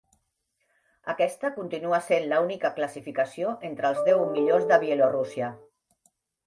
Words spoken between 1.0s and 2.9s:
Aquesta continua sent l'única